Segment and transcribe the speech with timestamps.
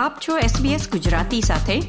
[0.00, 1.80] આપ છો SBS ગુજરાતી સાથે.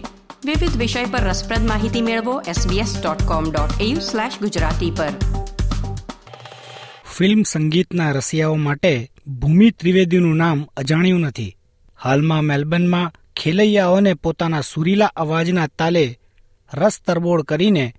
[0.46, 5.10] વિવિધ વિષય પર રસપ્રદ માહિતી મેળવો sbs.com.au/gujarati પર.
[7.18, 11.58] ફિલ્મ સંગીતના રસિયાઓ માટે ભૂમિ ત્રિવેદીનું નામ અજાણ્યું નથી.
[12.04, 16.20] હાલમાં મેલબર્નમાં ખેલૈયાઓને પોતાના સુરીલા અવાજના તાલે
[16.74, 17.94] રસ તરબોળ કરીને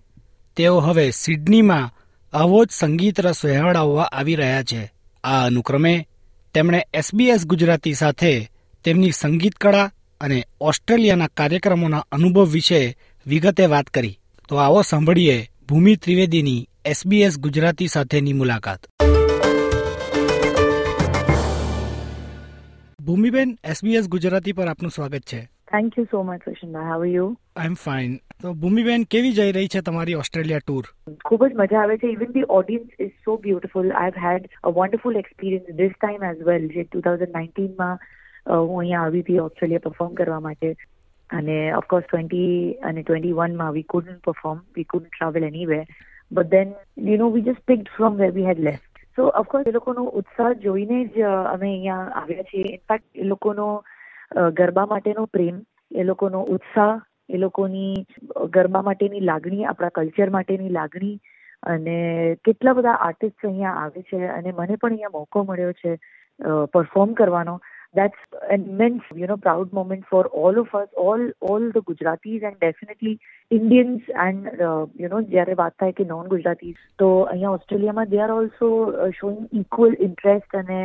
[0.57, 1.91] તેઓ હવે સિડનીમાં
[2.37, 4.93] આવો જ સંગીત રસ વહેવડાવવા આવી રહ્યા છે.
[5.25, 6.09] આ અનુક્રમે
[6.55, 8.51] તેમણે એસબીએસ ગુજરાતી સાથે
[8.85, 9.91] તેમની સંગીત કળા
[10.23, 14.19] અને ઓસ્ટ્રેલિયાના કાર્યક્રમોના અનુભવ વિશે વિગતે વાત કરી.
[14.49, 18.79] તો આવો સાંભળીએ ભૂમિ ત્રિવેદીની એસબીએસ ગુજરાતી સાથેની મુલાકાત.
[23.07, 25.41] ભૂમિબેન એસબીએસ ગુજરાતી પર આપનું સ્વાગત છે.
[25.45, 29.69] Thank you so much Krishnabhai how you I am fine તો ભૂમિબેન કેવી જઈ રહી
[29.69, 30.85] છે તમારી ઓસ્ટ્રેલિયા ટૂર?
[31.25, 32.13] ખૂબ જ મજા આવે છે.
[32.13, 36.69] Even the audience is so beautiful I had a wonderful experience this time as well
[36.69, 37.99] જે ટુ થાઉઝન્ડ નાઇન્ટીનમાં
[38.47, 40.75] હું અહીંયા આવી હતી ઓસ્ટ્રેલિયા પરફોર્મ કરવા માટે.
[41.31, 45.79] અને ઓફકોર્સ ટ્વેન્ટી અને ટ્વેન્ટી વનમાં we couldn't perform we couldn't travel anyway
[46.33, 46.75] but then
[47.11, 50.53] you know we just picked from where we had left so of course એ લોકોનો ઉત્સાહ
[50.65, 52.65] જોઈને જ અમે અહીંયા આવ્યા છીએ.
[52.77, 53.67] ઇનફેક્ટ એ લોકોનો
[54.53, 55.57] ગરબા માટેનો પ્રેમ,
[55.95, 56.95] એ લોકોનો ઉત્સાહ,
[57.29, 58.07] એ લોકોની
[58.51, 61.21] ગરબા માટેની લાગણી, આપણા કલ્ચર માટેની લાગણી
[61.63, 61.97] અને
[62.45, 64.27] કેટલા બધા આર્ટિસ્ટ અહીંયા આવે છે.
[64.29, 65.99] અને મને પણ અહીંયા મોકો મળ્યો છે
[66.73, 67.61] પરફોર્મ કરવાનો.
[67.95, 72.43] That's an immense you know proud moment for all of us all all the Gujaratis
[72.43, 73.19] and definitely
[73.51, 74.65] Indians and
[75.01, 78.71] you know જ્યારે વાત થાય કે નોન ગુજરાતી તો અહીંયા ઓસ્ટ્રેલિયામાં they are also
[79.11, 80.81] showing equal interest અને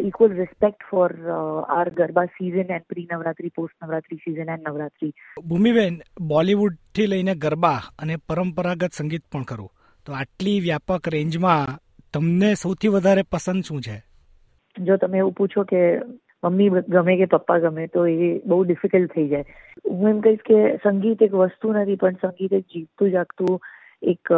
[0.00, 5.12] equal equal respect for uh, our Garba season and pre-Navratri, post-Navratri season and Navratri.
[5.48, 9.70] Bhumiben બોલિવૂડથી લઈને ગરબા અને પરંપરાગત સંગીત પણ કરો.
[10.06, 11.78] તો આટલી વ્યાપક રેન્જમાં
[12.14, 13.96] તમને સૌથી વધારે પસંદ શું છે?
[14.82, 15.98] જો તમે એવું પૂછો કે
[16.42, 19.44] મમ્મી ગમે કે પપ્પા ગમે તો એ બહુ ડિફિકલ્ટ થઈ જાય.
[19.90, 23.58] હું એમ કહીશ કે સંગીત એક વસ્તુ નથી, પણ સંગીત એક જીવતું જાગતું
[24.02, 24.32] એક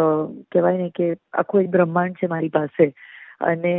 [0.53, 2.93] કહેવાય ને કે આખું એક બ્રહ્માંડ છે મારી પાસે.
[3.41, 3.73] અને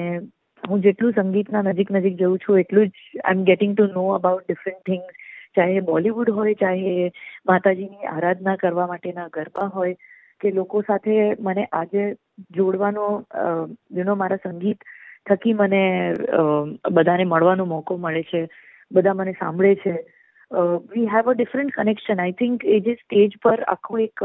[0.63, 2.91] હું જેટલું સંગીતના નજીક નજીક જઉં છું, એટલું જ
[3.23, 5.23] I am getting to know about different things
[5.55, 7.11] ચાહે બોલિવૂડ હોય, ચાહે
[7.47, 9.95] માતાજીની આરાધના કરવા માટેના ગરબા હોય,
[10.41, 12.15] કે લોકો સાથે મને આજે
[12.51, 13.05] જોડવાનો
[13.91, 14.77] યુ મારા સંગીત
[15.25, 15.83] થકી મને
[16.91, 18.47] બધાને મળવાનો મોકો મળે છે,
[18.91, 19.95] બધા મને સાંભળે છે.
[20.91, 24.23] We have a different connection I think એ જે સ્ટેજ પર આખું એક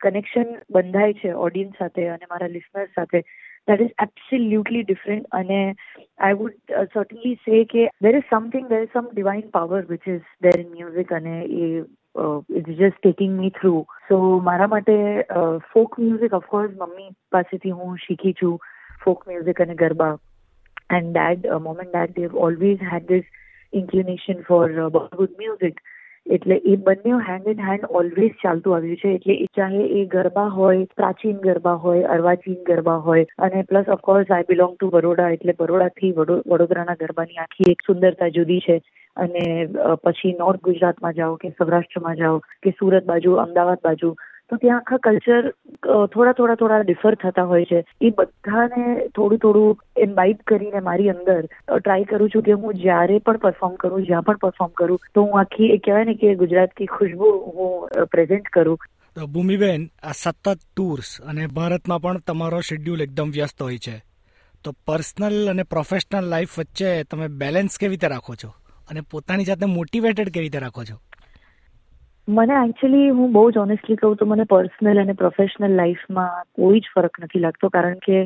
[0.00, 3.20] કનેક્શન બંધાય છે ઓડિયન્સ સાથે અને મારા લિસનર સાથે
[3.68, 5.60] દેટ ઇઝ એબ્સોલ્યુટલી ડિફરન્ટ અને
[6.18, 10.26] આઈ વુડ સર્ટનલી સે કે there is something there is some divine power which is
[10.40, 11.68] there in music અને એ
[12.50, 13.74] it's just taking me through
[14.08, 14.98] so મારા માટે
[15.72, 18.58] ફોક મ્યુઝિક ઓફકોર્સ મમ્મી પાસેથી હું શીખી છું
[19.04, 20.12] folk music અને garba.
[20.92, 23.24] And dad, uh, mom and dad, they've always had this
[23.72, 25.82] inclination for uh, Bollywood music.
[26.26, 29.08] એટલે એ બંને હેન્ડ ઇન હેન્ડ ઓલવેઝ ચાલતું આવ્યું છે.
[29.08, 33.26] એટલે ચાહે એ ગરબા હોય પ્રાચીન ગરબા હોય અર્વાચીન ગરબા હોય.
[33.38, 38.28] અને plus of course I belong to Baroda એટલે બરોડાથી વડો વડોદરાના ગરબાની આખી એક સુંદરતા
[38.28, 38.82] જુદી છે.
[39.16, 39.66] અને
[40.04, 44.16] પછી નોર્થ ગુજરાતમાં જાઓ કે સૌરાષ્ટ્રમાં જાઓ કે સુરત બાજુ અમદાવાદ બાજુ
[44.50, 45.50] તો ત્યાં આખા કલ્ચર
[46.06, 47.84] થોડા થોડા થોડા ડિફર થતા હોય છે.
[48.00, 51.46] એ બધાને થોડું થોડું ઇન્વાઇટ કરીને મારી અંદર
[51.78, 55.40] ટ્રાય કરું છું કે હું જ્યારે પણ પરફોર્મ કરું, જ્યાં પણ પરફોર્મ કરું, તો હું
[55.40, 58.78] આખી, એ કહેવાય ને કે ગુજરાતની ખુશ્બુ હું પ્રેઝન્ટ કરું.
[59.16, 64.02] તો ભૂમિબેન, આ સતત ટૂર્સ અને ભારતમાં પણ તમારો શેડ્યુલ એકદમ વ્યસ્ત હોય છે.
[64.64, 68.48] તો પર્સનલ અને પ્રોફેશનલ લાઈફ વચ્ચે તમે બેલેન્સ કેવી રીતે રાખો છો?
[68.90, 70.96] અને પોતાની જાતને મોટિવેટેડ કેવી રીતે રાખો છો?
[72.28, 76.90] મને એકચ્યુઅલી હું બહુ જ ઓનેસ્ટલી કહું તો મને પર્સનલ અને પ્રોફેશનલ લાઈફમાં કોઈ જ
[76.94, 78.18] ફરક નથી લાગતો, કારણ કે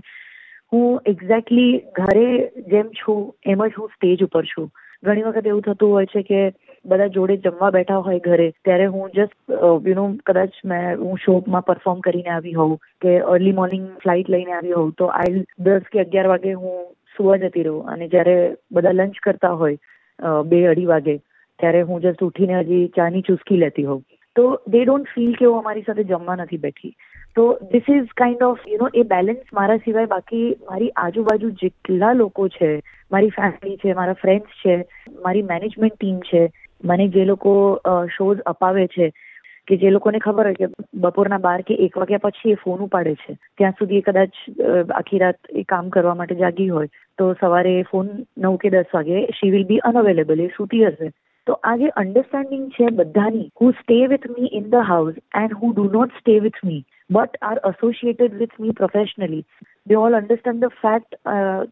[0.73, 2.27] હું એક્ઝેક્ટલી ઘરે
[2.73, 4.69] જેમ છું, એમ જ હું સ્ટેજ ઉપર છું.
[5.03, 6.41] ઘણી વખત એવું થતું હોય છે કે
[6.85, 9.55] બધા જોડે જમવા બેઠા હોય ઘરે, ત્યારે હું જસ્ટ
[9.89, 14.53] યુ નો કદાચ મેં, હું શોપમાં પરફોર્મ કરીને આવી હોઉં કે અર્લી મોર્નિંગ ફ્લાઇટ લઈને
[14.53, 16.77] આવી હોઉં, તો આઈ દસ કે અગિયાર વાગે હું
[17.17, 17.89] સુવા જતી રહું.
[17.89, 18.37] અને જ્યારે
[18.71, 21.17] બધા લંચ કરતા હોય બે અઢી વાગે
[21.59, 24.03] ત્યારે હું જસ્ટ ઉઠીને હજી ચાની ચૂસકી લેતી હોઉં.
[24.37, 26.95] તો દે ડોન્ટ ફીલ કે હું અમારી સાથે જમવા નથી બેઠી.
[27.37, 32.13] તો this is kind of you know a balance મારા સિવાય બાકી મારી આજુબાજુ જેટલા
[32.21, 32.71] લોકો છે,
[33.13, 34.77] મારી ફેમિલી છે, મારા ફ્રેન્ડ્સ છે,
[35.25, 36.43] મારી મેનેજમેન્ટ ટીમ છે,
[36.85, 37.55] મને જે લોકો
[38.17, 39.11] શોઝ અપાવે છે,
[39.69, 40.67] કે જે લોકોને ખબર હોય કે
[41.05, 43.37] બપોરના બાર કે એક વાગ્યા પછી એ ફોન ઉપાડે છે.
[43.59, 44.43] ત્યાં સુધી કદાચ
[44.99, 49.17] આખી રાત એ કામ કરવા માટે જાગી હોય, તો સવારે ફોન નવ કે દસ વાગે
[49.39, 51.11] શી વિલ બી અનઅવેલેબલ એ સૂતી હશે.
[51.47, 53.49] તો આ જે અન્ડરસ્ટેન્ડિંગ છે બધાની.
[53.61, 57.43] Who stay with me in the house and who do not stay with me but
[57.43, 59.43] are associated with me professionally
[59.87, 61.19] they all understand the fact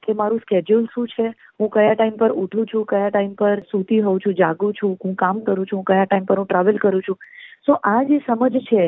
[0.06, 1.26] કે મારું સ્કેડ્યુલ શું છે?
[1.60, 2.84] હું કયા ટાઈમ પર ઉઠું છું?
[2.92, 4.36] કયા ટાઈમ પર સૂતી હોઉં છું?
[4.42, 4.98] જાગું છું?
[5.04, 5.82] હું કામ કરું છું?
[5.90, 7.18] કયા ટાઈમ પર હું ટ્રાવેલ કરું છું?
[7.66, 8.84] સો આ જે સમજ છે,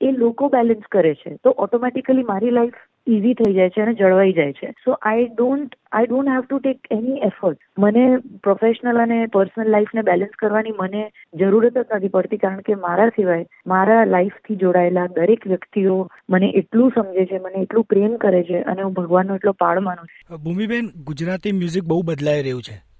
[0.00, 1.36] એ લોકો બેલેન્સ કરે છે.
[1.44, 2.80] તો ઓટોમેટિકલી મારી લાઈફ
[3.16, 4.70] ઇઝી થઈ જાય છે અને જળવાઈ જાય છે.
[4.84, 10.02] So I don't I don't have to take any effort મને પ્રોફેશનલ અને પર્સનલ લાઈફને
[10.02, 15.46] બેલેન્સ કરવાની મને જરૂરત જ નથી પડતી કારણ કે મારા સિવાય મારા લાઈફથી જોડાયેલા દરેક
[15.46, 19.78] વ્યક્તિઓ મને એટલું સમજે છે મને એટલું પ્રેમ કરે છે અને હું ભગવાનનો એટલો પાડ
[19.78, 20.44] માનું છું.
[20.44, 22.90] ભૂમિબેન ગુજરાતી મ્યુઝિક બહુ બદલાઈ રહ્યું છે.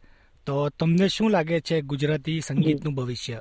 [0.46, 3.38] તો તમને શું લાગે છે ગુજરાતી સંગીતનું ભવિષ્ય?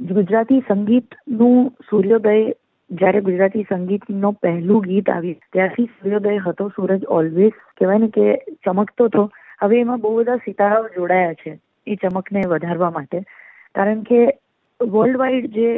[0.00, 2.54] ગુજરાતી સંગીતનું સૂર્યોદય
[2.92, 8.26] જ્યારે ગુજરાતી સંગીતનો પહેલું ગીત આવ્યું, ત્યારથી સૂર્યોદય હતો, સૂરજ ઓલવેઝ કહેવાય ને કે
[8.64, 9.22] ચમકતો હતો.
[9.62, 11.52] હવે એમાં બહુ બધા સિતારાઓ જોડાયા છે
[11.86, 13.22] એ ચમકને વધારવા માટે.
[13.74, 14.20] કારણ કે
[14.80, 15.70] વર્લ્ડ વાઇડ જે,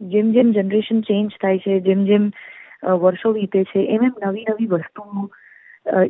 [0.00, 2.30] જેમ જેમ જનરેશન ચેન્જ થાય છે, જેમ જેમ
[2.82, 5.28] વર્ષો વીતે છે, એમ એમ નવી નવી વસ્તુઓ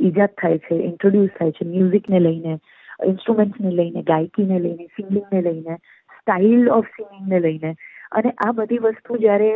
[0.01, 2.59] ઈજાદ થાય છે ઇન્ટ્રોડ્યુસ થાય છે મ્યુઝિકને લઈને
[3.07, 5.75] ઇન્સ્ટ્રુમેન્ટ્સને લઈને, ગાયકીને લઈને સિંગિંગને લઈને
[6.19, 7.75] સ્ટાઇલ ઓફ સિંગિંગને લઈને.
[8.13, 9.51] અને આ બધી વસ્તુ જ્યારે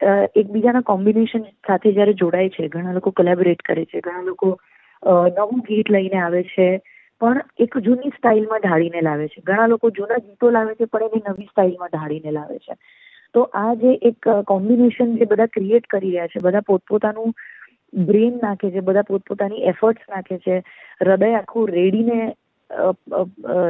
[0.00, 4.58] એકબીજાના કોમ્બિનેશન સાથે જ્યારે જોડાય છે, ઘણા લોકો કોલેબોરેટ કરે છે, ઘણા લોકો
[5.32, 6.68] નવું ગીત લઈને આવે છે,
[7.20, 9.42] પણ એક જૂની સ્ટાઇલમાં ઢાળીને લાવે છે.
[9.42, 12.74] ઘણા લોકો જૂના ગીતો લાવે છે, પણ એને નવી સ્ટાઇલમાં ઢાળીને લાવે છે.
[13.34, 17.32] તો આ જે એક કોમ્બિનેશન જે બધા ક્રિએટ કરી રહ્યા છે, બધા પોતપોતાનું
[17.92, 20.62] બ્રેન નાખે છે, બધા પોતપોતાની એફર્ટ્સ નાખે છે,
[21.00, 22.34] હૃદય આખું રેડીને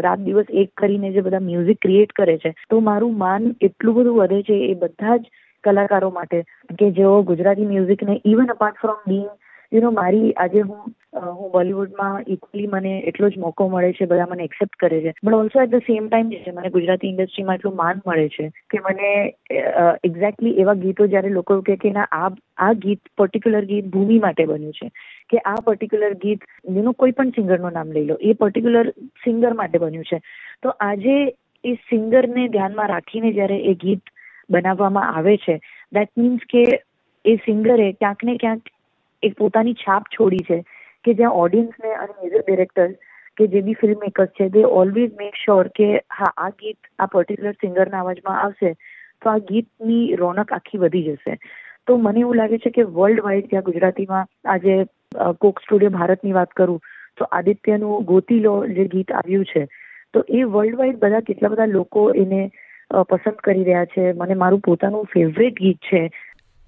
[0.05, 4.17] રાત દિવસ એક કરીને જે બધા મ્યુઝિક ક્રિએટ કરે છે, તો મારું માન એટલું બધું
[4.17, 5.31] વધે છે, એ બધા જ
[5.67, 6.39] કલાકારો માટે
[6.79, 9.29] કે જેઓ Gujarati મ્યુઝિકને even apart from being
[9.73, 14.27] you know મારી આજે હું હું બોલિવૂડમાં ઇક્વલી મને એટલો જ મોકો મળે છે, બધા
[14.31, 15.13] મને એક્સેપ્ટ કરે છે.
[15.23, 18.83] But also at the same time છે, મને ગુજરાતી ઇન્ડસ્ટ્રીમાં એટલું માન મળે છે કે
[18.85, 19.11] મને
[20.05, 24.45] એક્ઝેક્ટલી એવા ગીતો જ્યારે લોકો કહે કે ના, આ આ ગીત પર્ટિક્યુલર ગીત ભૂમિ માટે
[24.45, 24.91] બન્યું છે,
[25.31, 28.93] કે આ પર્ટિક્યુલર ગીત જેનું કોઈ પણ સિંગરનું નામ લઈ લો, એ પર્ટિક્યુલર
[29.25, 30.21] સિંગર માટે બન્યું છે.
[30.63, 31.17] તો આજે
[31.65, 34.15] એ સિંગરને ધ્યાનમાં રાખીને જ્યારે એ ગીત
[34.51, 35.59] બનાવવામાં આવે છે.
[35.93, 36.65] દેટ મીન્સ કે
[37.25, 38.73] એ સિંગરે ક્યાંક ને ક્યાંક
[39.23, 40.59] એક પોતાની છાપ છોડી છે
[41.05, 42.89] કે જ્યાં ઓડિયન્સને અને મ્યુઝિક ડિરેક્ટર
[43.39, 47.07] કે જે બી ફિલ્મ મેકર્સ છે દે ઓલવેઝ મેક શ્યોર કે હા, આ ગીત, આ
[47.07, 48.75] પર્ટિક્યુલર સિંગરના અવાજમાં આવશે
[49.23, 51.39] તો આ ગીતની રોનક આખી વધી જશે.
[51.87, 54.77] તો મને એવું લાગે છે કે વર્લ્ડ વાઇડ જ્યાં ગુજરાતીમાં આજે
[55.41, 56.81] કોક સ્ટુડિયો ભારતની વાત કરું
[57.19, 59.67] તો આદિત્યનું ગોતી લો જે ગીત આવ્યું છે,
[60.13, 62.41] તો એ વર્લ્ડ વાઇડ બધા કેટલા બધા લોકો એને
[62.91, 64.13] પસંદ કરી રહ્યા છે.
[64.13, 66.11] મને મારું પોતાનું ફેવરેટ ગીત છે.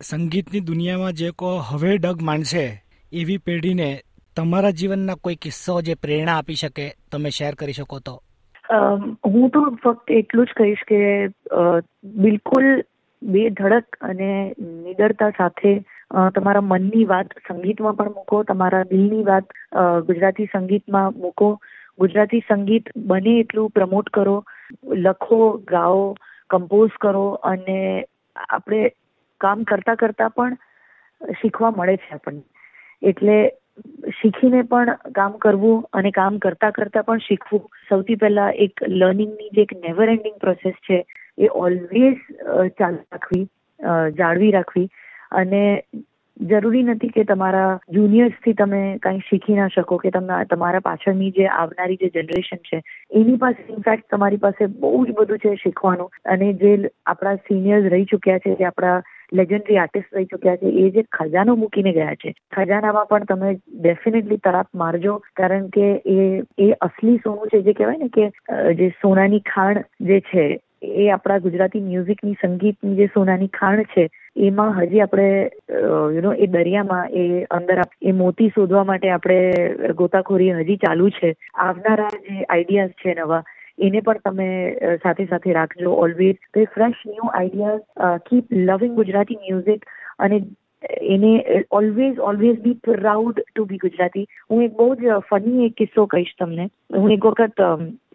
[0.00, 2.64] સંગીતની દુનિયામાં જે કો હવે ડગ માનશે
[3.12, 4.00] એવી પેઢીને
[4.36, 8.22] તમારા જીવનના કોઈ કિસ્સો જે પ્રેરણા આપી શકે તમે શેર કરી શકો તો?
[9.26, 11.00] હું તો ફક્ત એટલું જ કહીશ કે
[12.04, 12.66] બિલકુલ
[13.22, 15.72] બે ધડક અને નિડરતા સાથે
[16.34, 19.44] તમારા મનની વાત સંગીતમાં પણ મૂકો તમારા દિલની વાત
[20.06, 21.58] ગુજરાતી સંગીતમાં મૂકો.
[21.98, 24.44] ગુજરાતી સંગીત બને એટલું પ્રમોટ કરો.
[25.04, 26.14] લખો, ગાઓ
[26.50, 27.78] કમ્પોઝ કરો અને
[28.48, 28.82] આપણે
[29.40, 30.58] કામ કરતા કરતા પણ
[31.40, 32.44] શીખવા મળે છે આપણને.
[33.02, 33.38] એટલે
[34.20, 39.62] શીખીને પણ કામ કરવું અને કામ કરતા કરતા પણ શીખવું સૌથી પહેલા એક લર્નિંગની જે
[39.62, 41.04] એક નેવર એન્ડિંગ પ્રોસેસ છે,
[41.38, 42.22] એ ઓલવેઝ
[42.78, 43.44] ચાલુ રાખવી
[44.16, 44.88] જાળવી રાખવી
[45.32, 45.62] અને
[46.40, 51.46] જરૂરી નથી કે તમારા જુનિયર્સથી તમે કંઈ શીખી ના શકો કે તમે તમારા પાછળની જે
[51.46, 52.82] આવનારી જે જનરેશન છે,
[53.12, 56.10] એની પાસે ઇનફેક્ટ તમારી પાસે બહુ જ બધું છે શીખવાનું.
[56.24, 60.90] અને જે આપણા સિનિયર્સ રહી ચૂક્યા છે, જે આપણા લેજન્ડરી આર્ટિસ્ટ રહી ચૂક્યા છે, એ
[60.90, 62.32] જે ખજાનો મૂકીને ગયા છે.
[62.52, 67.98] ખજાનામાં પણ તમે ડેફિનેટલી તરાપ મારજો, કારણ કે એ એ અસલી સોનું છે જે કહેવાય
[67.98, 68.30] ને કે
[68.74, 74.08] જે સોનાની ખાણ જે છે, એ આપણા ગુજરાતી મ્યુઝિકની સંગીતની જે સોનાની ખાણ છે
[74.46, 75.28] એમાં હજી આપણે
[76.14, 81.32] યુ નો એ દરિયામાં એ અંદર એ મોતી શોધવા માટે આપણે ગોતાખોરી હજી ચાલુ છે.
[81.58, 83.42] આવનારા જે આઈડિયાઝ છે નવા,
[83.78, 84.48] એને પણ તમે
[85.02, 89.86] સાથે સાથે રાખજો ઓલવેઝ તો એ fresh new ideas keep loving Gujarati music
[90.18, 90.40] અને
[91.12, 91.30] એને
[91.78, 94.26] always always be proud to be Gujarati.
[94.50, 96.68] હું એક બહુ જ ફની એક કિસ્સો કહીશ તમને.
[96.96, 97.58] હું એક વખત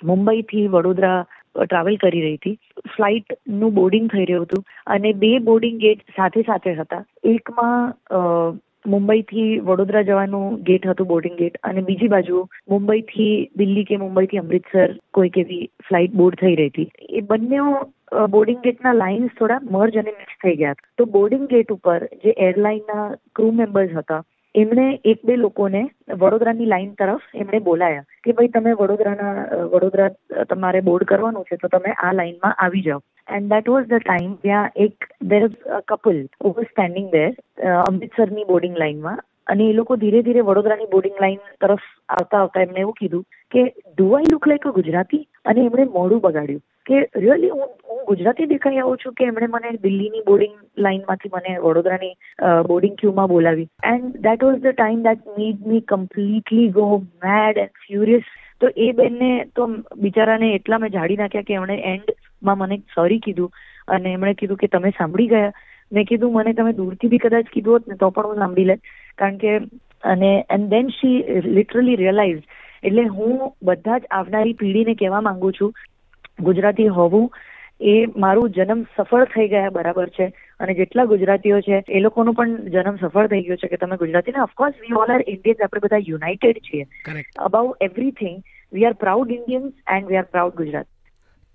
[0.03, 1.18] મુંબઈથી વડોદરા
[1.55, 2.57] ટ્રાવેલ કરી રહી હતી.
[2.95, 7.03] ફ્લાઇટનું બોર્ડિંગ થઈ રહ્યું હતું અને બે બોર્ડિંગ ગેટ સાથે સાથે હતા.
[7.24, 12.39] એકમાં મુંબઈથી વડોદરા જવાનું ગેટ હતું બોર્ડિંગ ગેટ અને બીજી બાજુ
[12.72, 16.89] મુંબઈથી દિલ્હી કે મુંબઈથી અમૃતસર કોઈક એવી ફ્લાઇટ બોર્ડ થઈ રહી હતી.
[17.10, 17.62] એ બંને
[18.33, 23.05] બોર્ડિંગ ગેટના લાઇન્સ થોડા મર્જ અને મિક્સ થઈ ગયા તો બોર્ડિંગ ગેટ ઉપર જે એરલાઇનના
[23.36, 24.22] ક્રૂ મેમ્બર્સ હતા
[24.55, 25.81] એમણે એક બે લોકોને
[26.13, 29.33] વડોદરાની લાઈન તરફ એમણે બોલાયા કે ભાઈ તમે વડોદરાના
[29.72, 30.10] વડોદરા
[30.51, 33.01] તમારે બોર્ડ કરવાનું છે તો તમે આ લાઈનમાં આવી જાઓ.
[33.29, 35.48] And that was the time ત્યાં એક there
[35.88, 37.31] couple over standing there
[37.79, 39.24] અમૃતસરની boarding લાઈનમાં.
[39.48, 43.63] અને એ લોકો ધીરે ધીરે વડોદરાની બોર્ડિંગ લાઈન તરફ આવતા આવતા એમણે એવું કીધું કે
[43.89, 45.24] do I look like a Gujarati?
[45.45, 46.63] અને એમણે મોડું બગાડ્યું.
[46.85, 51.57] કે રિયલી હું હું ગુજરાતી દેખાઈ આવું છું કે એમણે મને દિલ્હીની બોર્ડિંગ લાઈનમાંથી મને
[51.65, 52.13] વડોદરાની
[52.69, 53.67] બોર્ડિંગ ક્યુમાં બોલાવી.
[53.91, 56.87] And that was the time that made me completely go
[57.25, 59.69] mad and furious તો એ બેનને તો
[60.07, 63.53] બિચારાને એટલા મેં જાડી નાખ્યા કે એમણે એન્ડમાં મને સોરી કીધું.
[63.87, 65.53] અને એમણે કીધું કે તમે સાંભળી ગયા.
[65.91, 68.77] મેં કીધું, મને તમે દૂરથી બી કદાચ કીધું હોત ને તો પણ હું સાંભળી લે
[69.17, 69.55] કારણ કે,
[70.03, 72.43] અને and then she literally realise
[72.83, 75.75] એટલે હું બધા જ આવનારી પેઢીને કહેવા માંગુ છું
[76.39, 77.29] ગુજરાતી હોવું
[77.81, 80.27] એ મારું જન્મ સફળ થઈ ગયા બરાબર છે.
[80.59, 84.31] અને જેટલા ગુજરાતીઓ છે એ લોકોનું પણ જન્મ સફળ થઈ ગયો છે કે તમે ગુજરાતી
[84.31, 86.87] ને of course we all are Indians આપણે બધા યુનાઇટેડ છીએ.
[87.39, 90.87] About everything we are proud Indians and we are proud Gujarat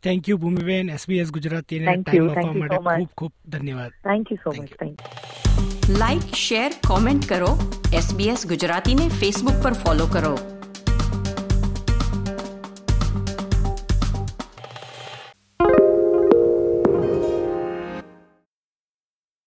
[0.04, 4.76] thank you Bhumiben SBS ગુજરાતીને time આપવા માટે ખૂબ ખૂબ ધન્યવાદ thank you so much
[4.76, 7.50] thank you like share comment કરો
[7.94, 10.35] SBS ગુજરાતીને ફેસબુક પર ફોલો કરો